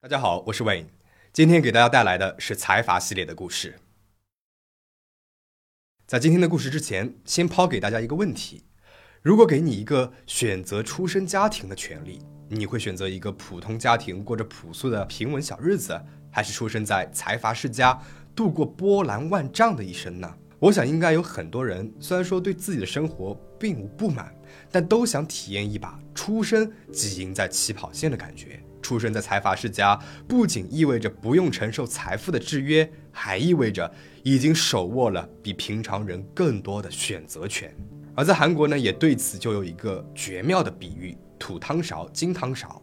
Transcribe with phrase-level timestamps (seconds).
[0.00, 0.86] 大家好，我是 Wayne，
[1.32, 3.78] 今天给大家带来的是财阀系列的故事。
[6.06, 8.64] 在今天的故事之前，先抛给大家一个问题：
[9.22, 12.18] 如果给你一个选择出生家庭的权利，
[12.48, 16.00] 你会选择一个普通家庭过着朴素的平稳小日子，
[16.32, 18.00] 还是出生在财阀世家
[18.34, 20.36] 度过波澜万丈的一生呢？
[20.60, 24.30] 我想，应该有很多人，虽然说对自己的生活并无不满，
[24.70, 28.60] 但都想体验一把出生即赢在起跑线的感觉。
[28.82, 33.90] 出生在财阀世家，不仅意味着不用承受财富的制约，还意味着
[34.22, 37.74] 已经手握了比平常人更多的选择权。
[38.14, 42.82] 而在韩国呢，也对此就有一个绝妙的比喻：土汤勺、金汤勺。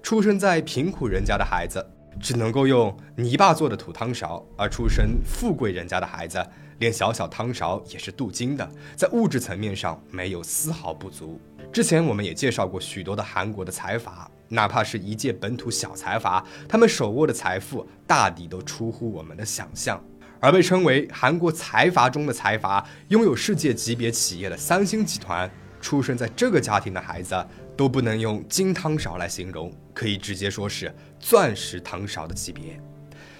[0.00, 1.84] 出生在贫苦人家的孩子，
[2.20, 6.44] 只能够用泥巴做的土汤勺；而出身富贵人家的孩子，
[6.78, 11.40] 连小小汤勺也是镀金的，在物质层面上没有丝毫不足。
[11.72, 14.30] 之前我们也介绍过许多的韩国的财阀。
[14.48, 20.00] 哪怕是一介本土小财阀，他们手握的财富大抵都出乎我们的想象。
[20.38, 25.50] 而被称为韩国财阀中的财阀，拥有世界级别企业的三星集团，
[25.80, 27.34] 出生在这个家庭的孩子
[27.76, 32.80] 都不能用金汤勺来形容，可以直接说是钻石汤勺的级别。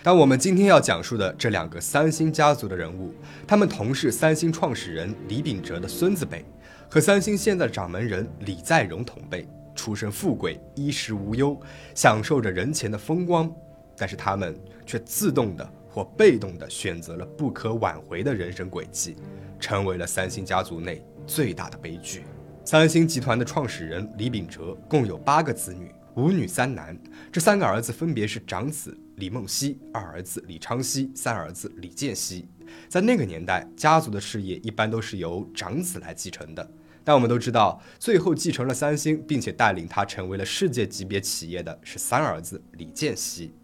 [0.03, 3.13] 但我们今天要讲述的这两个三星家族的人物，
[3.47, 6.45] 他们同是三星创始人李秉哲的孙子辈，
[6.89, 9.49] 和三星现在的掌门人李在镕同辈。
[9.75, 11.61] 出身富贵，衣食无忧，
[11.95, 13.53] 享受着人前的风光，
[13.95, 19.17] 但是他们却自动的或被动的选择了不可挽回的人生轨迹，
[19.61, 22.23] 成为了三星家族内最大的悲剧。
[22.67, 26.99] 三星集团的创始人李秉哲共有八个子女，五女三男。
[27.31, 32.49] 这三个儿子分别是长子李梦溪、二儿子李昌熙、三儿子李建熙。
[32.89, 36.71] 在那个年代，家族的事业一般都是由长子来继承的。
[37.05, 43.55] 但我们都知道，最后继承了三星，并且带领他成为了世界级别企业的是三儿子李健熙。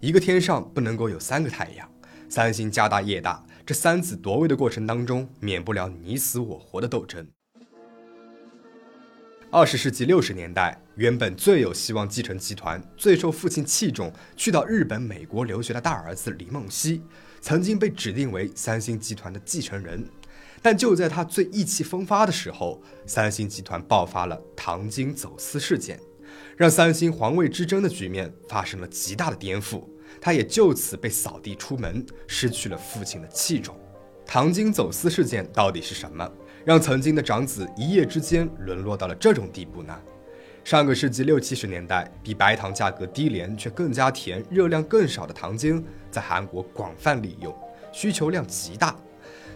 [0.00, 1.90] 一个天上不能够有三个太阳，
[2.28, 7.26] 三星家大业大，这三子夺位的过程当中，免不了你死我活的斗争。
[9.50, 17.00] 二十世纪六十年代，原本最有希望继承集团、最受父亲器重、去到日本、美国留学的大儿子李梦溪，
[17.40, 20.06] 曾经被指定为三星集团的继承人。
[20.60, 25.98] 但就在他最意气风发的时候，三星集团爆发了糖精走私事件，
[26.54, 29.82] 让三星皇位之争的局面发生了极大的颠覆。
[30.20, 33.74] 他也就此被扫地出门，失去了父亲的器重。
[34.26, 36.30] 糖精走私事件到底是什么，
[36.68, 39.98] 让曾经的长子一夜之间沦落到了这种地步呢？
[40.62, 47.56] 上个世纪六七十年代，比白糖价格低廉却更加甜、热量更少的糖精，在韩国广泛利用，
[47.90, 48.94] 需求量极大。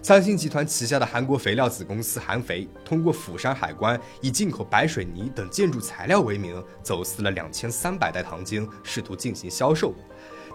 [0.00, 9.94] 三星集团旗下的韩国肥料子公司韩肥，通过釜山海关以进口白水泥等建筑材料为名，走私了两千三百袋糖精，试图进行销售。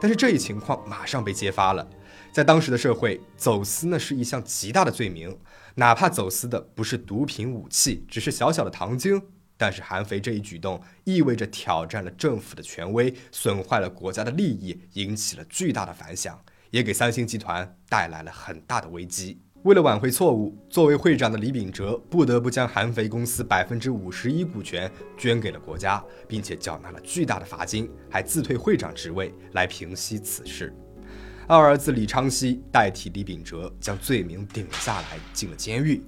[0.02, 1.88] 但是这一情况马上被揭发了。
[2.38, 5.36] 在当时的社会，走私呢是一项极大的罪名，
[5.74, 9.20] 哪怕走私的不是毒品、武器，只是小小的糖精，
[9.58, 16.40] 但是韩肥这一举动意味着挑战了政府的权威，损坏了国家的利益，引起了巨大的反响。
[16.70, 19.42] 也给三星集团带来了很大的危机。
[19.64, 30.72] 为了挽回错误，作为会长的李秉哲不得不将韩肥公司百分之五十一股权捐给了国家，并且缴纳了巨大的罚金，还自退会长职位来平息此事。
[31.50, 36.04] 二儿子李昌熙代替李秉哲将罪名顶了下来，进了监狱。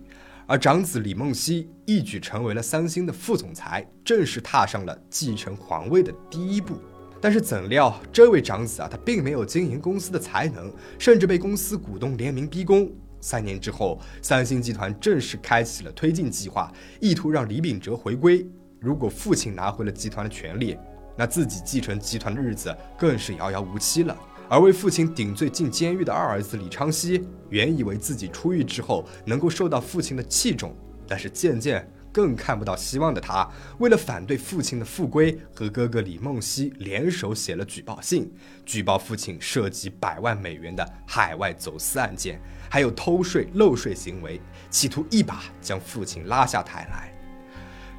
[0.46, 6.76] 而长子李梦溪一举成为了三星的副总裁，正式踏上了继承皇位的第一步。
[7.22, 12.92] 但是怎料，这位长子啊，他并没有经营公司的才能，甚至被公司股东联名逼宫。
[13.22, 16.70] 三年之后，三星集团正式开启了推进计划，
[17.00, 18.46] 意图让李秉哲回归。
[18.78, 20.78] 如果父亲拿回了集团的权利，
[21.18, 24.18] 那自己继承集团的日子更是遥遥无期了。
[24.50, 30.76] 而为父亲顶罪进监狱的二儿子李昌熙，原以为自己出狱之后能够受到父亲的器重，
[31.08, 31.88] 但是渐渐。
[32.12, 33.48] 更看不到希望的他，
[33.78, 38.34] 为了反对父亲的复归，和哥哥李梦溪联手写了举报信，
[38.66, 44.42] 举报父亲涉及百万美元的海外走私案件，还有偷税漏税行为，
[44.72, 47.14] 企图一把将父亲拉下台来。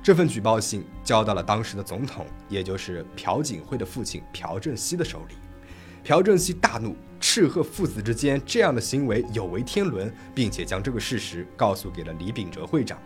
[0.03, 5.37] 这份举报信交到了当时的总统，也就是朴槿惠的父亲朴正熙的手里。
[6.03, 12.99] 朴正熙大怒，斥喝父子之间这样的行为有违天伦，并且将这个事实告诉给了李秉哲会长。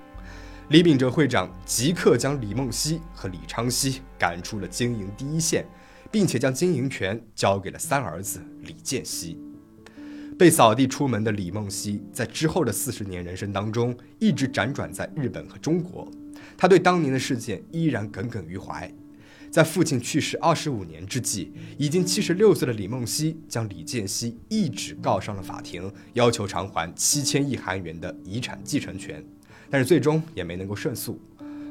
[0.69, 5.67] 李秉哲会长即刻将李梦溪和李昌熙赶出了经营第一线，
[6.11, 9.39] 并且将经营权交给了三儿子李建熙。
[10.39, 16.11] 被扫地出门的李梦溪，在之后的四十年人生当中，一直辗转在日本和中国。
[16.57, 18.91] 他对当年的事件依然耿耿于怀。
[19.55, 29.25] 在父亲去世二十五年之际，已经七十六岁的李梦溪将李健熙一纸告上了法庭，要求偿还七千亿韩元的遗产继承权，
[29.71, 31.21] 但是最终也没能够胜诉。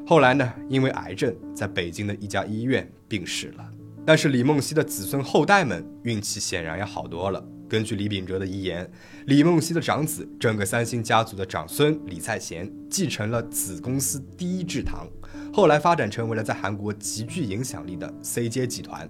[0.06, 3.70] 后来呢，因为癌症，在北京的一家医院病逝了。
[4.06, 7.46] 但是李梦溪的子孙后代们运气显然要好多了。
[7.68, 8.90] 根据李秉哲的遗言，
[9.26, 15.06] 李梦溪的长子，整个三星家族的长孙李在贤，继承了子公司第一制糖。
[15.54, 19.08] 后来发展成为了在韩国极具影响力的 CJ 集团，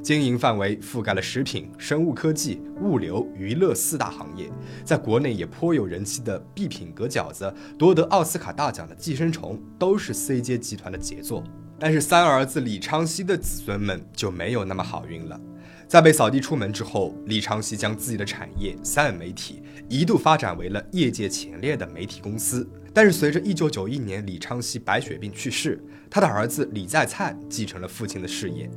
[0.00, 4.48] 经营范围覆盖了食品、生物科技、物流、娱乐四大行业。
[4.84, 11.42] 在国内也颇有人气的必品阁饺子、夺得奥斯卡大奖的寄生虫，都是 CJ 集团的杰作。
[11.76, 15.40] 但是三儿子李昌熙的子孙们就没有那么好运了。
[15.88, 22.64] 在被扫地出门之后，李昌熙将自己的产业三媒体一度发展为了业界前列的媒体公司。
[22.92, 28.68] 但是随着1991年李昌熙白血病去世，他的儿子李在灿继承了父亲的事业。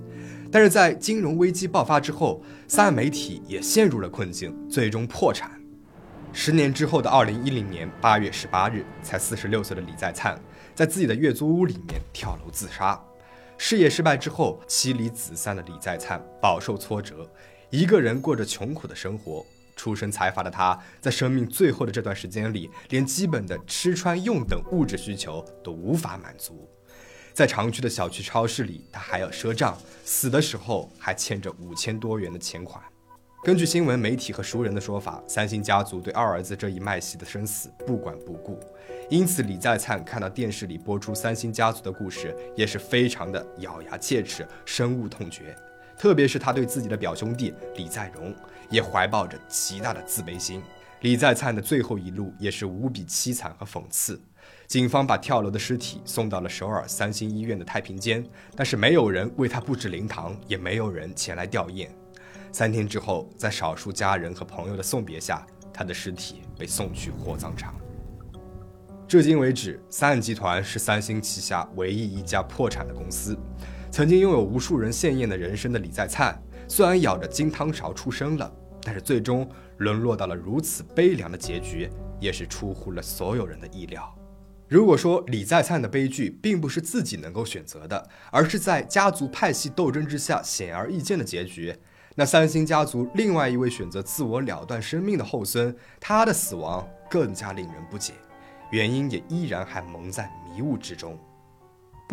[0.52, 5.60] 但是在金融危机爆发之后，三岸媒体也陷入了困境，最终破产。
[6.32, 10.40] 十年之后的2010年8月18日，才46岁的李在灿
[10.76, 13.00] 在自己的月租屋里面跳楼自杀。
[13.58, 17.28] 事业失败之后，妻离子散的李在灿饱受挫折，
[17.70, 19.46] 一个人过着穷苦的生活。
[19.76, 26.70] 出身财阀的他，在生命最后的这段时间里，连基本的吃穿用等物质需求都无法满足。
[27.34, 29.76] 在常去的小区超市里，他还要赊账，
[30.06, 32.84] 死的时候还欠着五千多元的钱款。
[33.44, 38.58] 根据新闻媒体和熟人的说法，三星家族对二儿子这一卖戏的生死不管不顾，
[39.10, 45.54] 因此李在灿看到电视里播出三星家族的故事，也是非常的咬牙切齿，深恶痛绝。
[46.04, 48.36] 特别是他对自己的表兄弟李在镕。
[48.70, 50.62] 也怀抱着极大的自卑心。
[51.00, 54.20] 李在灿的最后一路也是无比凄惨和讽刺。
[54.68, 58.22] 警方把跳楼的尸体送到了首尔三星医院的太平间，
[58.54, 61.88] 但是没有人为他布置灵堂，也没有人前来吊唁。
[62.52, 67.74] 三天之后，在少数家人和朋友的送别下，他的尸体被送去火葬场。
[69.08, 73.38] 至今为止，三岸集团是三星旗下唯一一家破产的公司。
[73.94, 76.36] 曾经拥有无数人羡艳的人生的李在灿，
[76.68, 78.52] 虽然咬着金汤勺出生了。
[78.82, 79.48] 但是最终
[79.78, 81.88] 沦落到了如此悲凉的结局，
[82.20, 84.12] 也是出乎了所有人的意料。
[84.68, 91.74] 如果说李在灿的悲剧并不是自己能够选择的，而是在家族派系斗争之下显而易见的结局，
[92.16, 98.14] 那三星家族另外一位选择自我了断生命的后孙，他的死亡更加令人不解，
[98.72, 101.16] 原因也依然还蒙在迷雾之中。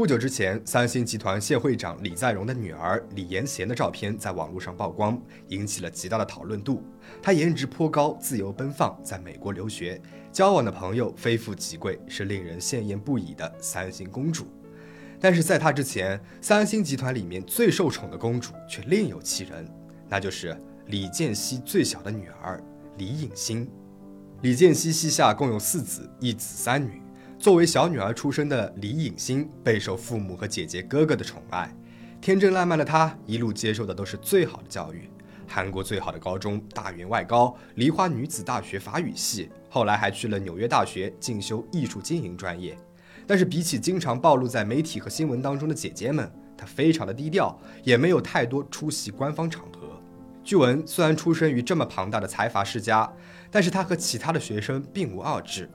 [0.01, 6.83] 不久之前，三星集团谢会长李在镕的女儿李延贤的照片在网络上曝光，引起了极大的讨论度。
[7.23, 10.01] 她颜值颇高，自由奔放，在美国留学，
[10.33, 14.47] 交往的朋友非富即贵，是令人羡艳不已的三星公主。
[15.21, 19.69] 但是在她之前，三星集团里面最受宠的公主却另有其人，
[20.09, 22.59] 那就是李健熙最小的女儿
[22.97, 23.71] 李颖欣。
[24.41, 27.03] 李健熙膝下共有四子，一子三女。
[27.41, 31.75] 作为小女儿出生的李颖欣，备受父母和姐姐哥哥的宠爱。
[32.21, 35.09] 天真烂漫的她，一路接受的都是最好的教育，
[35.49, 42.77] 韩国最好的高中大原外高、梨花女子大学法语系，后来还去了纽约大学进修艺术经营专业。
[43.27, 49.99] 但是比起经常暴露在媒体和新闻当中的姐姐们，她非常的低调，也没有太多出席官方场合。
[50.45, 53.11] 据闻，虽然出生于这么庞大的财阀世家，
[53.51, 55.71] 但是她和其他的学生并无二致。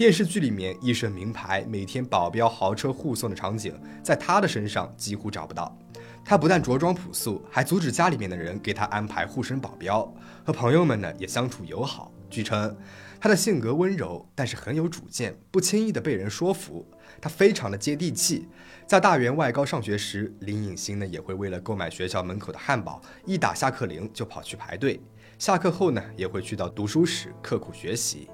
[0.00, 5.78] 电视剧里面一身名牌、每天保镖豪车护送的场景，在他的身上几乎找不到。
[6.24, 10.10] 他不但着装朴素，还阻止家里面的人给他安排护身保镖，
[10.42, 12.10] 和朋友们呢也相处友好。
[12.30, 12.74] 据称，
[13.20, 16.90] 他的性格温柔，但是很有主见，不轻易的被人说服。
[17.20, 18.48] 他非常的接地气。
[18.86, 24.98] 在大原外高上学时，林颖欣呢也会为了购买学校门口的汉堡，一打下课铃就跑去排队。
[25.38, 28.30] 下课后呢，也会去到读书室刻苦学习。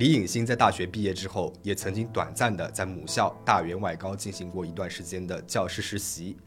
[0.00, 6.38] 李颖欣在大学毕业之后，也曾经短暂的在母校大原外高进行过一段时间的教师实习。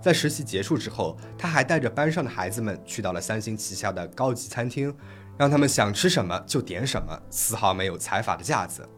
[0.00, 4.94] 在实习结束之后，他还带着班上的孩子们去到了三星旗下的高级餐厅，
[5.36, 8.88] 让他们想吃什么就点什么，丝毫没有财阀的架子。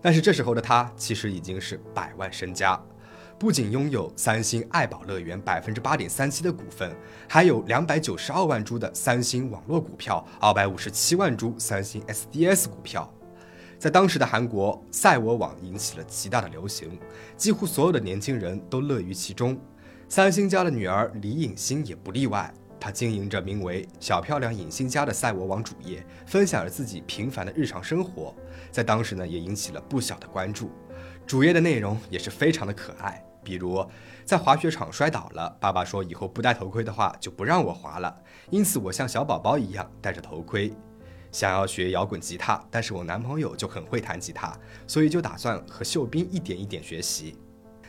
[0.00, 2.76] 但是这时候的他其实已经是百万身家，
[3.38, 6.92] 不仅拥有三星爱宝乐园百分之八点三七的股份，
[7.28, 13.08] 还有两百九十二万株的三星网络股票，二百五十七万株三星 SDS 股票。
[13.82, 16.96] 在当时的韩国，赛我网引起了极大的流行，
[17.36, 19.58] 几乎所有的年轻人都乐于其中。
[20.08, 22.54] 三星家的女儿李颖欣也不例外。
[22.78, 28.32] 她经营着名为“小漂亮影星家”的赛我网主页，分享着自己平凡的日常生活，
[28.70, 30.70] 在当时呢也引起了不小的关注。
[31.26, 33.84] 主页的内容也是非常的可爱，比如
[34.24, 38.16] 在滑雪场摔倒了，爸爸说以后不戴头盔的话就不让我滑了，
[38.50, 40.72] 因此我像小宝宝一样戴着头盔。
[41.32, 47.34] 想要学摇滚吉他，但是我男朋友就很会弹吉他，所以就打算和秀斌一点一点学习。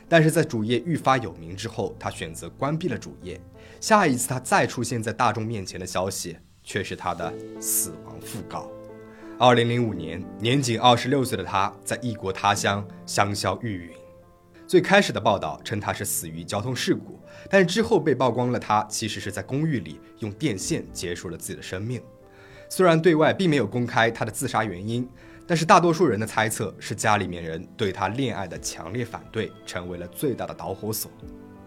[0.10, 3.40] 但是在主页愈发有名之后，他选择关闭了主页。
[3.80, 8.72] 下一次他再出现在大众面前的消息，却是他的死亡讣告。
[9.40, 13.94] 二零零五年，年仅二十六岁的他在异国他乡香消玉殒。
[14.68, 17.20] 最开始的报道称他是死于交通事故，
[17.50, 22.02] 但是之后被曝光了他其实是在公寓里用电线结束了自己的生命。
[22.76, 25.08] 虽然对外并没有公开他的自杀原因，
[25.46, 31.12] 但是大多数人的猜测是家里面人对他恋爱的强烈反对成为了最大的导火索。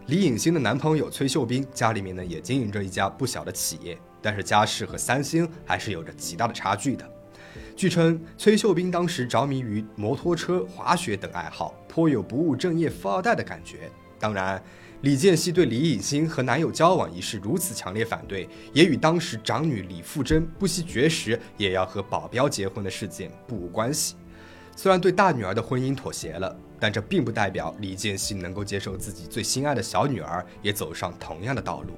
[0.06, 7.08] 李颖欣的男朋友崔秀斌家里面呢也经营着一家不小的企业，但是家世和三星还是有着极大的差距的。
[7.76, 13.88] 据称，崔秀斌当时着迷于摩托车、滑雪等爱好，颇有不务正业富二代的感觉。
[14.18, 14.60] 当然。
[15.02, 24.16] 李健熙对李颖欣和男友交往一事如此强烈反对，也与当时长女李富珍不惜绝食也要和保镖结婚的事件不无关系。
[24.74, 31.92] 虽然对大女儿的婚姻妥协了，但这并不代表李健熙能够接受自己最心爱的小女儿也走上同样的道路。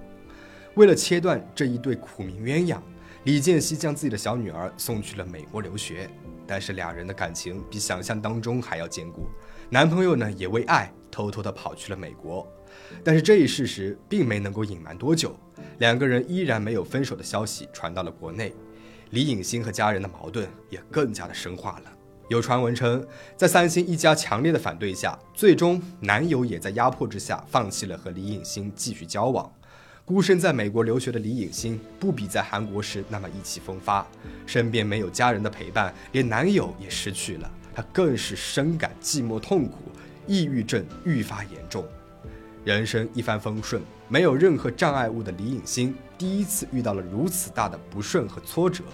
[0.74, 2.78] 为了切断这一对苦命鸳鸯，
[3.24, 6.10] 李健熙将自己的小女儿送去了美国留学。
[6.46, 9.28] 但是两人的感情比想象当中还要坚固，
[9.68, 12.46] 男朋友呢也为爱偷偷的跑去了美国。
[13.04, 15.34] 但是这一事实并没能够隐瞒多久，
[15.78, 18.52] 两个人依然没有分手的消息传到了国内，
[19.10, 21.92] 李颖欣和家人的矛盾也更加的深化了。
[22.28, 23.02] 有传闻称，
[23.36, 29.50] 在三星一家强烈的反对下，最终男友也在压迫之下放弃了和李颖欣继续交往。
[30.04, 34.06] 孤身在美国留学的李颖欣不比在韩国时那么意气风发，
[34.46, 39.90] 身边没有家人的陪伴，连男友也失去了，她更是深感寂寞痛苦，
[40.26, 41.82] 抑郁症愈发严重。
[42.68, 48.84] 人生一帆风顺，没有任何障碍物的李颖欣，第一次遇到了如此大的不顺和挫折，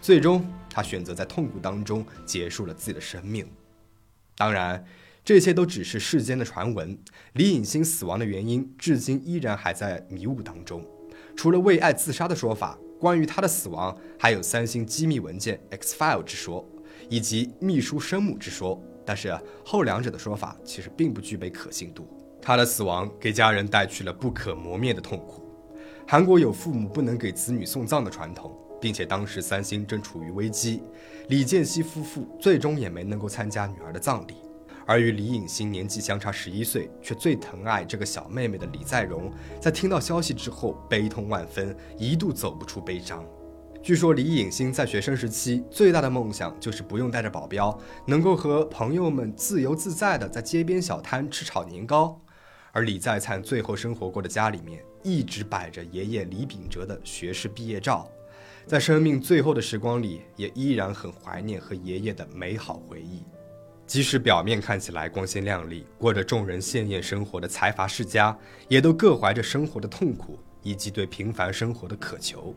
[0.00, 3.44] 最终她选择在痛苦当中结束了自己的生命。
[4.36, 4.84] 当然，
[5.24, 6.96] 这些都只是世间的传闻。
[7.32, 10.86] 李颖欣死亡的原因至今依然还在迷雾当中。
[11.34, 16.64] 除了为爱自杀的说法，关于她的死亡还有三星机密文件 X file 之说，
[17.08, 18.80] 以及秘书生母之说。
[19.04, 22.08] 但是后两者的说法其实并不具备可信度。
[22.46, 25.42] 他的死亡给家人带去了不可磨灭的痛苦。
[26.06, 30.80] 韩国有父母不能给子女送葬的传统，并且当时三星正处于危机，
[31.28, 34.36] 李健熙夫妇最终也没能够参加女儿的葬礼。
[34.86, 39.28] 而与李颖欣年纪相差十一岁，却最疼爱这个小妹妹的李在镕，
[39.60, 43.24] 在听到消息之后悲痛万分，一度走不出悲伤。
[43.82, 47.76] 据说李颖欣在学生时期最大的梦想就是不用带着保镖，
[48.06, 52.20] 能够和朋友们自由自在的在街边小摊吃炒年糕。
[52.76, 58.06] 而李在灿最后生活过的家里面，一直摆着爷爷李秉哲的学士毕业照，
[58.66, 63.22] 在生命最后的时光里，也依然很怀念和爷爷的美好回忆。
[63.86, 68.36] 即使表面看起来光鲜亮丽，过着众人羡艳生活的财阀世家，
[68.68, 72.54] 也都各怀着生活的痛苦以及对平凡生活的渴求。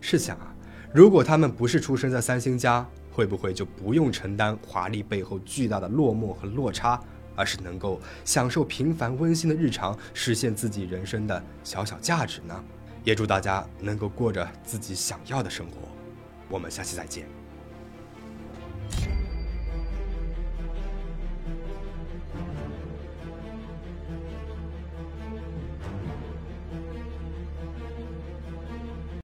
[0.00, 0.54] 试想啊，
[0.94, 7.02] 如果他们不是出生在三星家，会不会就不用承担华丽背后巨大的落寞和落差？
[7.40, 12.64] 而是能够享受平凡温馨的日常，实现自己人生的小小价值呢？
[13.02, 15.88] 也祝大家能够过着自己想要的生活。
[16.50, 17.39] 我们下期再见。